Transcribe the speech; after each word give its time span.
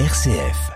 RCF. 0.00 0.72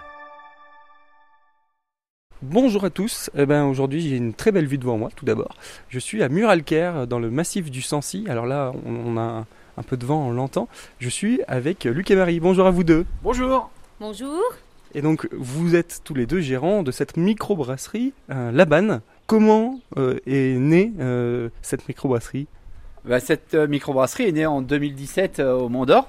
Bonjour 2.40 2.84
à 2.84 2.90
tous. 2.90 3.30
Eh 3.36 3.46
ben, 3.46 3.64
aujourd'hui, 3.64 4.00
j'ai 4.00 4.16
une 4.16 4.32
très 4.32 4.52
belle 4.52 4.66
vue 4.66 4.78
devant 4.78 4.96
moi, 4.96 5.10
tout 5.16 5.24
d'abord. 5.24 5.56
Je 5.88 5.98
suis 5.98 6.22
à 6.22 6.28
Muralcaire, 6.28 7.08
dans 7.08 7.18
le 7.18 7.28
massif 7.28 7.68
du 7.68 7.82
Sancy. 7.82 8.26
Alors 8.28 8.46
là, 8.46 8.72
on, 8.86 8.94
on 8.94 9.16
a 9.16 9.22
un, 9.22 9.46
un 9.76 9.82
peu 9.82 9.96
de 9.96 10.06
vent, 10.06 10.28
on 10.28 10.30
l'entend. 10.30 10.68
Je 11.00 11.08
suis 11.08 11.40
avec 11.48 11.82
Luc 11.82 12.12
et 12.12 12.14
Marie. 12.14 12.38
Bonjour 12.38 12.64
à 12.66 12.70
vous 12.70 12.84
deux. 12.84 13.06
Bonjour 13.24 13.70
Bonjour. 13.98 14.40
Et 14.94 15.02
donc, 15.02 15.28
vous 15.32 15.74
êtes 15.74 16.02
tous 16.04 16.14
les 16.14 16.26
deux 16.26 16.40
gérants 16.40 16.84
de 16.84 16.92
cette 16.92 17.16
microbrasserie 17.16 18.12
euh, 18.30 18.52
Labanne. 18.52 19.00
Comment 19.26 19.80
euh, 19.96 20.20
est 20.28 20.56
née 20.56 20.92
euh, 21.00 21.48
cette 21.60 21.88
microbrasserie? 21.88 22.46
Bah, 23.04 23.18
Cette 23.18 23.54
euh, 23.54 23.66
microbrasserie 23.66 24.28
est 24.28 24.32
née 24.32 24.46
en 24.46 24.62
2017 24.62 25.40
euh, 25.40 25.54
au 25.54 25.68
Mont 25.68 25.86
d'Or. 25.86 26.08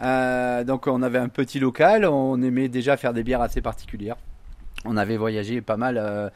Euh, 0.00 0.64
donc 0.64 0.86
on 0.86 1.02
avait 1.02 1.18
un 1.18 1.28
petit 1.28 1.60
local, 1.60 2.04
on 2.04 2.42
aimait 2.42 2.68
déjà 2.68 2.96
faire 2.96 3.12
des 3.12 3.22
bières 3.22 3.42
assez 3.42 3.60
particulières. 3.60 4.16
On 4.84 4.96
avait 4.96 5.16
voyagé 5.16 5.60
pas 5.60 5.76
mal, 5.76 5.98
euh, 5.98 6.28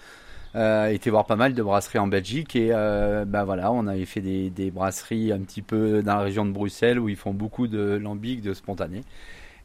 euh, 0.55 0.87
été 0.87 1.10
voir 1.10 1.27
pas 1.27 1.37
mal 1.37 1.55
de 1.55 1.62
brasseries 1.62 1.98
en 1.98 2.06
Belgique 2.06 2.56
et 2.56 2.70
euh, 2.73 3.24
bah 3.24 3.45
voilà, 3.45 3.73
on 3.73 3.87
avait 3.87 4.06
fait 4.06 4.20
des, 4.20 4.48
des 4.51 4.70
brasseries 4.70 5.32
un 5.32 5.41
petit 5.41 5.62
peu 5.62 6.02
dans 6.02 6.16
la 6.16 6.23
région 6.23 6.46
de 6.46 6.52
Bruxelles 6.52 6.98
où 6.98 7.09
ils 7.09 7.16
font 7.16 7.34
beaucoup 7.34 7.66
de 7.66 7.96
lambic, 7.96 8.41
de 8.41 8.55
spontané. 8.55 9.02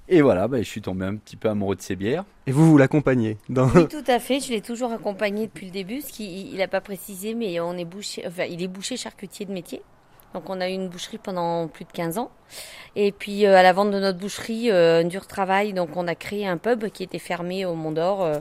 Et 0.09 0.21
voilà, 0.21 0.49
bah, 0.49 0.57
je 0.57 0.67
suis 0.67 0.81
tombé 0.81 1.05
un 1.05 1.15
petit 1.15 1.37
peu 1.37 1.49
amoureux 1.49 1.77
de 1.77 1.81
ces 1.81 1.95
bières. 1.95 2.25
Et 2.45 2.51
vous, 2.51 2.69
vous 2.69 2.77
l'accompagnez 2.77 3.37
dans... 3.47 3.69
Oui, 3.69 3.87
tout 3.87 4.03
à 4.05 4.19
fait. 4.19 4.41
Je 4.41 4.49
l'ai 4.49 4.59
toujours 4.59 4.91
accompagné 4.91 5.47
depuis 5.47 5.67
le 5.67 5.71
début, 5.71 6.01
ce 6.01 6.11
qu'il 6.11 6.57
n'a 6.57 6.67
pas 6.67 6.81
précisé, 6.81 7.33
mais 7.33 7.59
on 7.61 7.77
est 7.77 7.87
enfin, 8.27 8.43
il 8.43 8.61
est 8.61 8.67
boucher 8.67 8.97
charcutier 8.97 9.45
de 9.45 9.53
métier. 9.53 9.81
Donc 10.33 10.49
on 10.49 10.59
a 10.61 10.69
eu 10.69 10.73
une 10.73 10.89
boucherie 10.89 11.19
pendant 11.19 11.67
plus 11.67 11.85
de 11.85 11.91
15 11.91 12.17
ans. 12.17 12.31
Et 12.95 13.11
puis 13.11 13.45
euh, 13.45 13.55
à 13.57 13.63
la 13.63 13.73
vente 13.73 13.91
de 13.91 13.99
notre 13.99 14.17
boucherie, 14.19 14.71
euh, 14.71 15.01
un 15.01 15.05
dur 15.05 15.27
travail, 15.27 15.73
donc 15.73 15.89
on 15.95 16.07
a 16.07 16.15
créé 16.15 16.47
un 16.47 16.57
pub 16.57 16.85
qui 16.89 17.03
était 17.03 17.19
fermé 17.19 17.65
au 17.65 17.75
Mont 17.75 17.91
d'Or. 17.91 18.23
euh, 18.23 18.39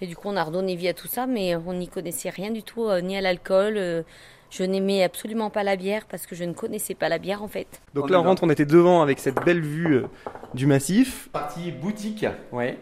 et 0.00 0.06
du 0.06 0.16
coup 0.16 0.28
on 0.28 0.36
a 0.36 0.42
redonné 0.44 0.74
vie 0.76 0.88
à 0.88 0.94
tout 0.94 1.06
ça, 1.08 1.26
mais 1.26 1.54
on 1.56 1.72
n'y 1.74 1.88
connaissait 1.88 2.30
rien 2.30 2.50
du 2.50 2.62
tout, 2.62 2.84
euh, 2.86 3.00
ni 3.00 3.16
à 3.16 3.20
l'alcool. 3.20 3.74
euh, 3.76 4.02
je 4.50 4.62
n'aimais 4.62 5.02
absolument 5.02 5.50
pas 5.50 5.64
la 5.64 5.74
bière 5.74 6.04
parce 6.08 6.26
que 6.26 6.36
je 6.36 6.44
ne 6.44 6.52
connaissais 6.52 6.94
pas 6.94 7.08
la 7.08 7.18
bière 7.18 7.42
en 7.42 7.48
fait. 7.48 7.66
Donc 7.92 8.04
On 8.04 8.06
là, 8.08 8.20
on 8.20 8.22
rentre, 8.22 8.44
on 8.44 8.50
était 8.50 8.66
devant 8.66 9.02
avec 9.02 9.18
cette 9.18 9.44
belle 9.44 9.60
vue 9.60 9.96
euh, 9.96 10.06
du 10.54 10.66
massif. 10.66 11.28
Partie 11.32 11.72
boutique. 11.72 12.24
Ouais. 12.52 12.78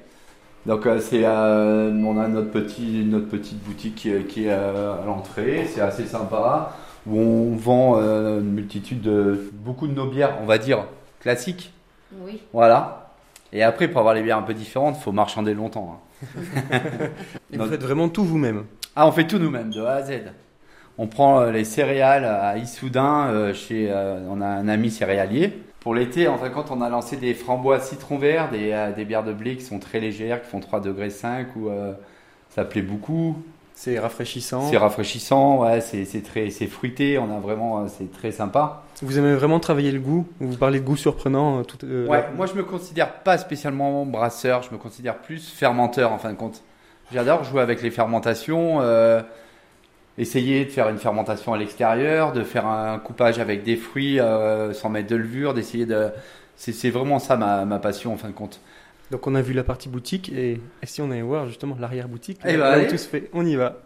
Donc 0.67 0.87
euh, 0.87 1.01
c'est 1.01 1.23
euh, 1.25 1.91
on 1.91 2.19
a 2.19 2.29
notre 2.29 2.51
petit 2.51 3.05
notre 3.07 3.27
petite 3.29 3.59
boutique 3.65 3.95
qui, 3.97 4.11
est- 4.11 4.25
qui 4.27 4.45
est 4.47 4.51
euh, 4.53 5.01
à 5.03 5.07
l'entrée, 5.07 5.67
c'est 5.67 5.81
assez 5.81 6.05
sympa 6.07 6.77
où 7.07 7.19
on 7.19 7.57
vend 7.57 7.99
euh, 7.99 8.41
une 8.41 8.53
multitude 8.53 9.01
de 9.01 9.51
beaucoup 9.53 9.87
de 9.87 9.95
nos 9.95 10.07
bières, 10.07 10.37
on 10.43 10.47
va 10.47 10.59
dire 10.59 10.85
classiques. 11.21 11.73
Oui. 12.21 12.41
Voilà. 12.53 13.11
Et 13.53 13.63
après 13.63 13.89
pour 13.89 14.01
avoir 14.01 14.15
les 14.15 14.23
bières 14.23 14.39
un 14.39 14.43
peu 14.43 14.55
différentes, 14.55 14.97
faut 14.97 15.13
marchander 15.13 15.55
longtemps. 15.55 16.01
hein. 16.23 16.79
Et 17.53 17.57
vous 17.59 17.67
faites 17.67 17.83
vraiment 17.83 18.09
tout 18.09 18.25
vous-même. 18.25 18.65
Ah, 18.95 19.07
on 19.07 19.13
fait 19.13 19.27
tout 19.27 19.39
nous-mêmes 19.39 19.71
de 19.71 19.83
A 19.83 19.95
à 19.95 20.03
Z. 20.03 20.13
On 20.99 21.07
prend 21.07 21.41
euh, 21.41 21.51
les 21.51 21.65
céréales 21.65 22.25
à 22.25 22.59
Issoudun 22.59 23.29
euh, 23.29 23.55
chez 23.55 23.89
euh, 23.91 24.21
on 24.29 24.41
a 24.41 24.47
un 24.47 24.69
ami 24.69 24.91
céréalier. 24.91 25.59
Pour 25.81 25.95
l'été, 25.95 26.29
en 26.29 26.39
fin 26.39 26.49
de 26.49 26.55
compte, 26.55 26.71
on 26.71 26.81
a 26.81 26.89
lancé 26.89 27.17
des 27.17 27.35
framboises 27.35 27.89
citron 27.89 28.19
vert, 28.19 28.51
des, 28.51 28.71
euh, 28.73 28.93
des 28.93 29.05
bières 29.05 29.25
de 29.25 29.33
blé 29.33 29.57
qui 29.57 29.65
sont 29.65 29.79
très 29.79 29.99
légères, 30.01 30.43
qui 30.43 30.49
font 30.49 30.61
3 30.61 30.81
degrés 30.81 31.11
5 31.11 31.57
ou 31.57 31.71
euh, 31.71 31.93
ça 32.51 32.65
plaît 32.65 32.83
beaucoup. 32.83 33.37
C'est 33.75 33.99
rafraîchissant. 33.99 34.69
C'est 34.71 34.77
rafraîchissant, 34.77 35.63
ouais, 35.63 35.81
c'est 35.81 36.23
très 36.23 36.51
c'est 36.51 36.67
fruité, 36.67 37.19
on 37.19 37.35
a 37.37 37.41
vraiment 37.41 37.81
euh, 37.81 37.87
c'est 37.89 38.13
très 38.13 38.31
sympa. 38.31 38.83
Vous 39.03 39.19
aimez 39.19 39.35
vraiment 39.35 39.59
travailler 39.59 39.91
le 39.91 39.99
goût? 39.99 40.27
Vous 40.39 40.57
parlez 40.57 40.79
de 40.79 40.85
goût 40.85 40.97
surprenant 40.97 41.59
euh, 41.59 41.63
tout, 41.63 41.79
euh, 41.85 42.07
Ouais, 42.07 42.25
moi 42.37 42.47
je 42.47 42.55
me 42.55 42.63
considère 42.63 43.13
pas 43.23 43.39
spécialement 43.39 44.07
brasseur, 44.07 44.63
je 44.63 44.71
me 44.71 44.79
considère 44.79 45.17
plus 45.19 45.49
fermenteur 45.49 46.13
en 46.13 46.19
fin 46.19 46.31
de 46.31 46.37
compte. 46.37 46.63
J'adore 47.13 47.45
jouer 47.45 47.61
avec 47.61 47.83
les 47.83 47.91
fermentations, 47.91 48.79
euh, 48.81 49.21
essayer 50.17 50.65
de 50.65 50.71
faire 50.71 50.89
une 50.89 50.99
fermentation 50.99 51.53
à 51.53 51.59
l'extérieur, 51.59 52.33
de 52.33 52.45
faire 52.45 52.67
un 52.67 52.99
coupage 52.99 53.39
avec 53.39 53.65
des 53.65 53.77
fruits 53.77 54.21
euh, 54.21 54.73
sans 54.73 54.89
mettre 54.91 55.09
de 55.09 55.17
levure, 55.17 55.55
d'essayer 55.55 55.87
de. 55.87 56.11
C'est 56.57 56.73
c'est 56.73 56.91
vraiment 56.91 57.19
ça 57.19 57.37
ma, 57.37 57.65
ma 57.65 57.79
passion 57.79 58.13
en 58.13 58.17
fin 58.17 58.29
de 58.29 58.35
compte. 58.35 58.61
Donc 59.13 59.27
on 59.27 59.35
a 59.35 59.43
vu 59.43 59.53
la 59.53 59.63
partie 59.63 59.91
boutique 59.91 60.33
et, 60.33 60.53
et 60.83 60.87
si 60.87 61.03
on 61.03 61.11
allait 61.11 61.21
voir 61.21 61.47
justement 61.47 61.77
l'arrière-boutique, 61.79 62.39
Eh 62.47 62.53
là, 62.53 62.53
ben, 62.53 62.59
là 62.59 62.71
où 62.71 62.73
allez. 62.81 62.87
tout 62.89 62.97
se 62.97 63.07
fait, 63.07 63.29
on 63.35 63.45
y 63.45 63.55
va. 63.57 63.77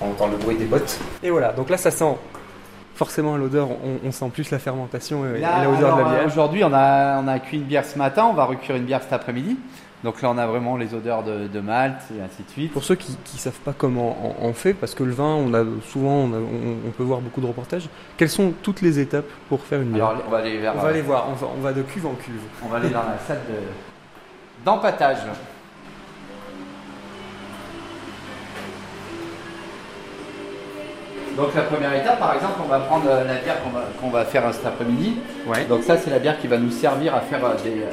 On 0.00 0.10
entend 0.10 0.28
le 0.28 0.36
bruit 0.36 0.56
des 0.56 0.66
bottes. 0.66 1.00
Et 1.24 1.30
voilà, 1.30 1.52
donc 1.52 1.68
là 1.68 1.76
ça 1.78 1.90
sent 1.90 2.14
forcément 2.94 3.34
à 3.34 3.38
l'odeur, 3.38 3.68
on, 3.70 3.98
on 4.06 4.12
sent 4.12 4.30
plus 4.32 4.50
la 4.52 4.60
fermentation 4.60 5.26
et, 5.26 5.38
et 5.38 5.40
Là, 5.40 5.62
la 5.64 5.68
odeur 5.68 5.78
de 5.78 5.82
la 5.82 5.94
alors, 5.96 6.08
euh, 6.12 6.14
bière. 6.14 6.26
Aujourd'hui, 6.26 6.62
on 6.64 6.72
a, 6.72 7.20
on 7.20 7.26
a 7.28 7.38
cuit 7.40 7.56
une 7.58 7.64
bière 7.64 7.84
ce 7.84 7.98
matin, 7.98 8.24
on 8.30 8.32
va 8.32 8.44
recuire 8.44 8.76
une 8.76 8.84
bière 8.84 9.02
cet 9.02 9.12
après-midi. 9.12 9.56
Donc 10.04 10.20
là, 10.22 10.30
on 10.30 10.38
a 10.38 10.46
vraiment 10.46 10.76
les 10.76 10.94
odeurs 10.94 11.22
de, 11.22 11.48
de 11.48 11.60
malt 11.60 11.96
et 12.16 12.22
ainsi 12.22 12.42
de 12.44 12.50
suite. 12.50 12.72
Pour 12.72 12.84
ceux 12.84 12.94
qui 12.96 13.16
ne 13.34 13.38
savent 13.38 13.58
pas 13.60 13.72
comment 13.76 14.16
on, 14.42 14.48
on 14.48 14.52
fait, 14.52 14.74
parce 14.74 14.94
que 14.94 15.02
le 15.02 15.12
vin, 15.12 15.34
on 15.34 15.52
a 15.54 15.64
souvent, 15.90 16.12
on, 16.24 16.32
a- 16.32 16.36
on- 16.36 16.88
on 16.88 16.90
peut 16.90 17.02
voir 17.02 17.20
beaucoup 17.20 17.40
de 17.40 17.46
reportages, 17.46 17.88
quelles 18.16 18.28
sont 18.28 18.52
toutes 18.62 18.82
les 18.82 18.98
étapes 18.98 19.24
pour 19.48 19.62
faire 19.62 19.80
une 19.80 19.90
bière 19.92 20.06
Alors, 20.08 20.22
on 20.26 20.30
va 20.30 20.38
aller 20.38 20.58
vers. 20.58 20.74
On 20.76 20.80
va 20.80 20.88
aller 20.88 21.02
voir, 21.02 21.26
on 21.30 21.32
va, 21.32 21.46
on 21.56 21.60
va 21.60 21.72
de 21.72 21.82
cuve 21.82 22.06
en 22.06 22.14
cuve. 22.14 22.40
On 22.64 22.68
va 22.68 22.76
aller 22.76 22.90
dans 22.90 23.00
la 23.02 23.18
salle 23.26 23.40
de 23.48 24.64
d'empattage. 24.64 25.18
Donc 31.36 31.54
la 31.54 31.62
première 31.62 31.92
étape, 31.94 32.18
par 32.18 32.34
exemple, 32.34 32.54
on 32.64 32.68
va 32.68 32.78
prendre 32.80 33.04
euh, 33.10 33.24
la 33.24 33.34
bière 33.34 33.56
qu'on 34.00 34.08
va, 34.08 34.24
faire 34.24 34.46
euh, 34.46 34.52
cet 34.52 34.64
après-midi. 34.64 35.16
Ouais. 35.46 35.66
Donc 35.66 35.82
ça, 35.82 35.98
c'est 35.98 36.08
la 36.10 36.18
bière 36.18 36.38
qui 36.40 36.46
va 36.46 36.56
nous 36.56 36.70
servir 36.70 37.14
à 37.14 37.20
faire 37.20 37.44
euh, 37.44 37.54
des, 37.62 37.82
euh, 37.82 37.90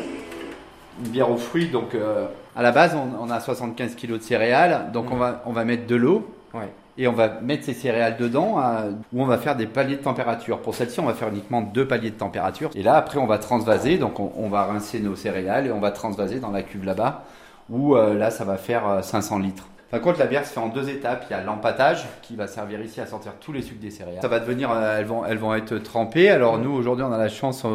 une 0.99 1.11
bière 1.11 1.29
aux 1.31 1.37
fruits. 1.37 1.67
Donc 1.67 1.95
euh, 1.95 2.27
à 2.55 2.61
la 2.61 2.71
base, 2.71 2.95
on, 2.95 3.25
on 3.25 3.29
a 3.29 3.39
75 3.39 3.95
kg 3.95 4.13
de 4.13 4.19
céréales. 4.19 4.91
Donc 4.91 5.11
on, 5.11 5.15
va, 5.15 5.41
on 5.45 5.51
va 5.51 5.65
mettre 5.65 5.87
de 5.87 5.95
l'eau. 5.95 6.27
Ouais. 6.53 6.69
Et 6.97 7.07
on 7.07 7.13
va 7.13 7.41
mettre 7.41 7.65
ces 7.65 7.73
céréales 7.73 8.17
dedans, 8.17 8.59
euh, 8.59 8.91
où 9.13 9.23
on 9.23 9.25
va 9.25 9.39
faire 9.39 9.55
des 9.55 9.65
paliers 9.65 9.95
de 9.95 10.03
température. 10.03 10.59
Pour 10.59 10.75
celle-ci, 10.75 10.99
on 10.99 11.05
va 11.05 11.15
faire 11.15 11.29
uniquement 11.29 11.61
deux 11.61 11.87
paliers 11.87 12.11
de 12.11 12.15
température. 12.15 12.69
Et 12.75 12.83
là, 12.83 12.95
après, 12.95 13.17
on 13.17 13.25
va 13.25 13.39
transvaser. 13.39 13.97
Donc, 13.97 14.19
on, 14.19 14.31
on 14.37 14.47
va 14.47 14.65
rincer 14.65 14.99
nos 14.99 15.15
céréales 15.15 15.65
et 15.67 15.71
on 15.71 15.79
va 15.79 15.89
transvaser 15.89 16.39
dans 16.39 16.51
la 16.51 16.61
cuve 16.61 16.85
là-bas, 16.85 17.23
où 17.69 17.95
euh, 17.95 18.13
là, 18.13 18.29
ça 18.29 18.43
va 18.43 18.57
faire 18.57 18.87
euh, 18.87 19.01
500 19.01 19.39
litres. 19.39 19.67
Par 19.89 20.01
contre, 20.01 20.19
la 20.19 20.27
bière 20.27 20.45
se 20.45 20.53
fait 20.53 20.59
en 20.59 20.67
deux 20.67 20.87
étapes. 20.89 21.25
Il 21.29 21.33
y 21.33 21.35
a 21.35 21.41
l'empattage 21.41 22.05
qui 22.21 22.35
va 22.35 22.45
servir 22.45 22.79
ici 22.81 23.01
à 23.01 23.07
sortir 23.07 23.33
tous 23.39 23.53
les 23.53 23.63
sucres 23.63 23.81
des 23.81 23.91
céréales. 23.91 24.21
Ça 24.21 24.27
va 24.27 24.39
devenir, 24.39 24.71
euh, 24.71 24.99
elles 24.99 25.05
vont, 25.05 25.25
elles 25.25 25.37
vont 25.39 25.55
être 25.55 25.77
trempées. 25.79 26.29
Alors 26.29 26.59
nous, 26.59 26.71
aujourd'hui, 26.71 27.03
on 27.07 27.11
a 27.11 27.17
la 27.17 27.29
chance. 27.29 27.65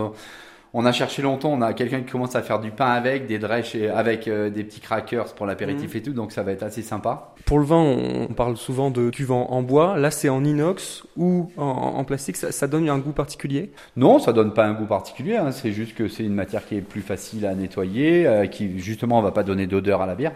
On 0.74 0.84
a 0.84 0.92
cherché 0.92 1.22
longtemps, 1.22 1.50
on 1.52 1.62
a 1.62 1.72
quelqu'un 1.72 2.00
qui 2.00 2.12
commence 2.12 2.36
à 2.36 2.42
faire 2.42 2.60
du 2.60 2.70
pain 2.70 2.90
avec, 2.90 3.26
des 3.26 3.38
drèches 3.38 3.74
et- 3.74 3.88
avec 3.88 4.28
euh, 4.28 4.50
des 4.50 4.64
petits 4.64 4.80
crackers 4.80 5.34
pour 5.34 5.46
l'apéritif 5.46 5.94
et 5.96 6.02
tout, 6.02 6.12
donc 6.12 6.30
ça 6.32 6.42
va 6.42 6.52
être 6.52 6.62
assez 6.62 6.82
sympa. 6.82 7.32
Pour 7.46 7.58
le 7.58 7.64
vin, 7.64 7.76
on 7.76 8.26
on 8.30 8.34
parle 8.34 8.56
souvent 8.56 8.90
de 8.90 9.08
cuve 9.10 9.32
en, 9.32 9.50
en 9.50 9.62
bois. 9.62 9.96
Là, 9.96 10.10
c'est 10.10 10.28
en 10.28 10.44
inox 10.44 11.04
ou 11.16 11.50
en, 11.56 11.62
en 11.64 12.04
plastique. 12.04 12.36
Ça, 12.36 12.52
ça 12.52 12.66
donne 12.66 12.88
un 12.88 12.98
goût 12.98 13.12
particulier? 13.12 13.72
Non, 13.96 14.18
ça 14.18 14.32
donne 14.34 14.52
pas 14.52 14.66
un 14.66 14.74
goût 14.74 14.84
particulier. 14.86 15.36
hein. 15.36 15.50
C'est 15.50 15.72
juste 15.72 15.94
que 15.94 16.08
c'est 16.08 16.24
une 16.24 16.34
matière 16.34 16.66
qui 16.66 16.76
est 16.76 16.80
plus 16.82 17.00
facile 17.00 17.46
à 17.46 17.54
nettoyer, 17.54 18.26
euh, 18.26 18.46
qui 18.46 18.78
justement 18.78 19.22
va 19.22 19.30
pas 19.30 19.42
donner 19.44 19.66
d'odeur 19.66 20.02
à 20.02 20.06
la 20.06 20.14
bière. 20.14 20.32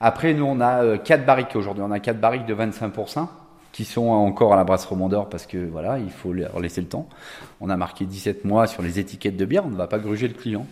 Après, 0.00 0.32
nous 0.34 0.44
on 0.46 0.60
a 0.60 0.82
euh, 0.82 0.96
quatre 0.98 1.24
barriques 1.26 1.54
aujourd'hui. 1.54 1.84
On 1.86 1.90
a 1.92 2.00
quatre 2.00 2.20
barriques 2.20 2.46
de 2.46 2.54
25% 2.54 3.28
qui 3.72 3.84
sont 3.84 4.08
encore 4.08 4.52
à 4.52 4.56
la 4.56 4.64
brasserie 4.64 4.96
Mont 4.96 5.08
d'Or 5.08 5.28
parce 5.28 5.46
que 5.46 5.58
voilà, 5.58 5.98
il 5.98 6.10
faut 6.10 6.32
leur 6.32 6.58
laisser 6.60 6.80
le 6.80 6.88
temps. 6.88 7.08
On 7.60 7.70
a 7.70 7.76
marqué 7.76 8.04
17 8.04 8.44
mois 8.44 8.66
sur 8.66 8.82
les 8.82 8.98
étiquettes 8.98 9.36
de 9.36 9.44
bière. 9.44 9.64
On 9.64 9.70
ne 9.70 9.76
va 9.76 9.86
pas 9.86 9.98
gruger 9.98 10.26
le 10.28 10.34
client. 10.34 10.66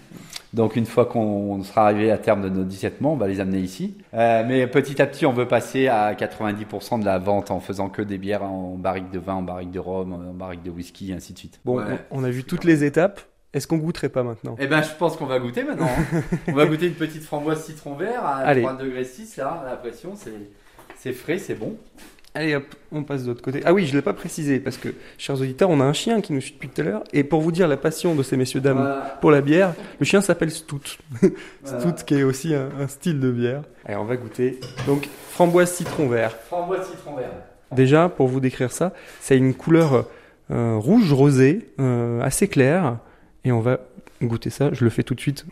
Donc 0.54 0.76
une 0.76 0.86
fois 0.86 1.04
qu'on 1.06 1.62
sera 1.62 1.84
arrivé 1.84 2.10
à 2.10 2.18
terme 2.18 2.42
de 2.42 2.48
nos 2.48 2.64
17 2.64 3.00
mois, 3.00 3.12
on 3.12 3.16
va 3.16 3.28
les 3.28 3.38
amener 3.40 3.58
ici. 3.58 3.96
Euh, 4.14 4.44
mais 4.48 4.66
petit 4.66 5.00
à 5.02 5.06
petit, 5.06 5.26
on 5.26 5.32
veut 5.32 5.46
passer 5.46 5.88
à 5.88 6.14
90% 6.14 7.00
de 7.00 7.04
la 7.04 7.18
vente 7.18 7.50
en 7.50 7.60
faisant 7.60 7.88
que 7.88 8.00
des 8.02 8.18
bières 8.18 8.42
en 8.42 8.76
barrique 8.76 9.10
de 9.10 9.18
vin, 9.18 9.34
en 9.34 9.42
barrique 9.42 9.70
de 9.70 9.78
rhum, 9.78 10.12
en 10.12 10.32
barrique 10.34 10.62
de 10.62 10.70
whisky, 10.70 11.10
et 11.10 11.14
ainsi 11.14 11.34
de 11.34 11.38
suite. 11.38 11.60
Bon, 11.64 11.78
Ouais. 11.78 11.84
on, 12.10 12.24
a 12.24 12.30
vu 12.30 12.44
toutes 12.44 12.64
les 12.64 12.82
étapes. 12.84 13.20
Est-ce 13.54 13.66
qu'on 13.66 13.76
goûterait 13.78 14.08
pas 14.08 14.22
maintenant? 14.22 14.56
Eh 14.58 14.66
ben, 14.66 14.82
je 14.82 14.90
pense 14.98 15.16
qu'on 15.16 15.26
va 15.26 15.38
goûter 15.38 15.64
maintenant. 15.64 15.88
hein. 15.88 16.22
on 16.48 16.52
va 16.52 16.66
goûter 16.66 16.86
une 16.86 16.94
petite 16.94 17.22
framboise 17.22 17.64
citron 17.64 17.94
vert 17.94 18.24
à 18.24 18.36
Allez. 18.38 18.62
3 18.62 18.74
degrés 18.76 19.04
6 19.04 19.36
là, 19.36 19.62
la 19.66 19.76
pression, 19.76 20.12
c'est 20.16 20.32
c'est 20.96 21.12
frais, 21.12 21.38
c'est 21.38 21.54
bon. 21.54 21.76
Allez 22.34 22.54
hop, 22.54 22.66
on 22.92 23.02
passe 23.02 23.22
de 23.24 23.28
l'autre 23.28 23.42
côté. 23.42 23.62
Ah 23.64 23.72
oui, 23.72 23.86
je 23.86 23.96
l'ai 23.96 24.02
pas 24.02 24.12
précisé 24.12 24.60
parce 24.60 24.76
que, 24.76 24.90
chers 25.16 25.40
auditeurs, 25.40 25.70
on 25.70 25.80
a 25.80 25.84
un 25.84 25.92
chien 25.92 26.20
qui 26.20 26.32
nous 26.32 26.40
suit 26.40 26.52
depuis 26.52 26.68
tout 26.68 26.80
à 26.82 26.84
l'heure. 26.84 27.04
Et 27.12 27.24
pour 27.24 27.40
vous 27.40 27.50
dire 27.50 27.66
la 27.66 27.76
passion 27.76 28.14
de 28.14 28.22
ces 28.22 28.36
messieurs 28.36 28.60
dames 28.60 28.76
Voilà. 28.78 29.18
pour 29.20 29.30
la 29.30 29.40
bière, 29.40 29.74
le 29.98 30.04
chien 30.04 30.20
s'appelle 30.20 30.50
Stout. 30.50 30.98
Voilà. 31.62 31.80
Stout 31.80 32.04
qui 32.04 32.14
est 32.14 32.22
aussi 32.22 32.54
un, 32.54 32.68
un 32.78 32.86
style 32.86 33.18
de 33.18 33.30
bière. 33.32 33.62
Allez, 33.84 33.96
on 33.96 34.04
va 34.04 34.16
goûter. 34.16 34.60
Donc, 34.86 35.08
framboise 35.30 35.72
citron 35.72 36.08
vert. 36.08 36.32
Framboise 36.48 36.86
citron 36.90 37.16
vert. 37.16 37.30
Déjà, 37.72 38.08
pour 38.08 38.28
vous 38.28 38.40
décrire 38.40 38.70
ça, 38.72 38.92
c'est 39.20 39.36
une 39.36 39.54
couleur 39.54 40.06
euh, 40.50 40.76
rouge 40.76 41.12
rosé, 41.12 41.68
euh, 41.80 42.20
assez 42.20 42.46
claire. 42.46 42.98
Et 43.44 43.52
on 43.52 43.60
va 43.60 43.80
goûter 44.22 44.50
ça. 44.50 44.70
Je 44.72 44.84
le 44.84 44.90
fais 44.90 45.02
tout 45.02 45.14
de 45.14 45.20
suite. 45.20 45.44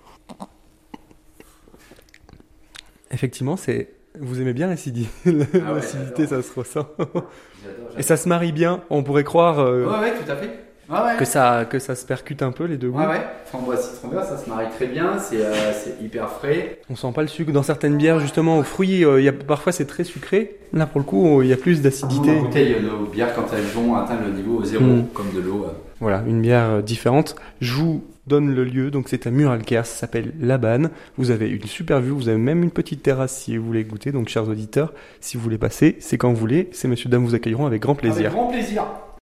Effectivement, 3.10 3.56
c'est. 3.56 3.88
Vous 4.20 4.40
aimez 4.40 4.52
bien 4.52 4.66
l'acidité, 4.68 5.08
Ah 5.26 5.32
ouais, 5.32 5.74
l'acidité, 5.76 6.26
ça 6.26 6.42
se 6.42 6.52
ressent. 6.58 6.86
Et 7.98 8.02
ça 8.02 8.16
se 8.16 8.28
marie 8.28 8.52
bien. 8.52 8.80
On 8.90 9.02
pourrait 9.02 9.24
croire. 9.24 9.58
euh, 9.58 9.84
Ouais, 9.86 9.98
ouais, 10.00 10.12
tout 10.14 10.30
à 10.30 10.36
fait. 10.36 10.50
Ah 10.88 11.04
ouais. 11.04 11.16
que 11.18 11.24
ça 11.24 11.64
que 11.68 11.80
ça 11.80 11.96
se 11.96 12.06
percute 12.06 12.42
un 12.42 12.52
peu 12.52 12.62
les 12.64 12.76
deux 12.76 12.90
goûts. 12.90 13.00
Ouais, 13.00 13.06
ouais. 13.08 13.26
Framboise 13.46 13.90
citron 13.90 14.06
vert, 14.08 14.22
ça 14.24 14.38
se 14.38 14.48
marie 14.48 14.68
très 14.76 14.86
bien. 14.86 15.18
C'est 15.18 15.44
euh, 15.44 15.72
hyper 16.00 16.28
frais. 16.30 16.78
On 16.88 16.94
sent 16.94 17.08
pas 17.12 17.22
le 17.22 17.26
sucre 17.28 17.50
dans 17.50 17.64
certaines 17.64 17.96
bières 17.96 18.20
justement 18.20 18.58
aux 18.58 18.62
fruits. 18.62 19.04
euh, 19.04 19.20
y 19.20 19.26
a, 19.26 19.32
parfois 19.32 19.72
c'est 19.72 19.86
très 19.86 20.04
sucré. 20.04 20.58
Là 20.72 20.86
pour 20.86 21.00
le 21.00 21.04
coup 21.04 21.42
il 21.42 21.48
y 21.48 21.52
a 21.52 21.56
plus 21.56 21.82
d'acidité. 21.82 22.30
en 22.38 22.42
bouteille, 22.42 22.76
nos 22.80 23.04
bières, 23.06 23.34
quand 23.34 23.46
elles 23.52 23.64
vont 23.64 23.96
atteindre 23.96 24.26
le 24.26 24.32
niveau 24.34 24.62
zéro, 24.62 24.84
Mm. 24.84 25.06
comme 25.12 25.32
de 25.34 25.40
l'eau. 25.40 25.64
euh, 25.64 25.72
Voilà 25.98 26.22
une 26.24 26.40
bière 26.40 26.70
euh, 26.70 26.82
différente. 26.82 27.34
Je 27.60 27.72
vous 27.72 28.04
donne 28.26 28.54
le 28.54 28.64
lieu 28.64 28.90
donc 28.90 29.08
c'est 29.08 29.26
à 29.26 29.30
Muralcaire. 29.30 29.86
Ça 29.86 30.00
s'appelle 30.00 30.32
La 30.40 30.58
Banne. 30.58 30.90
Vous 31.16 31.30
avez 31.30 31.48
une 31.48 31.64
super 31.64 32.00
vue. 32.00 32.10
Vous 32.10 32.28
avez 32.28 32.38
même 32.38 32.62
une 32.62 32.70
petite 32.70 33.02
terrasse 33.02 33.36
si 33.36 33.56
vous 33.56 33.66
voulez 33.66 33.84
goûter. 33.84 34.12
Donc 34.12 34.28
chers 34.28 34.48
auditeurs, 34.48 34.92
si 35.20 35.36
vous 35.36 35.42
voulez 35.42 35.58
passer, 35.58 35.96
c'est 36.00 36.18
quand 36.18 36.30
vous 36.30 36.36
voulez. 36.36 36.68
Ces 36.72 36.88
messieurs 36.88 37.10
dames 37.10 37.24
vous 37.24 37.34
accueilleront 37.34 37.66
avec 37.66 37.82
grand 37.82 37.94
plaisir. 37.94 38.26
Avec 38.26 38.32
grand 38.32 38.48
plaisir. 38.48 38.84